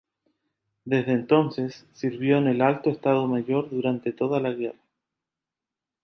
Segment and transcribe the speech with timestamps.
[0.83, 4.79] Desde entonces, sirvió en el Alto Estado Mayor durante toda la guerra.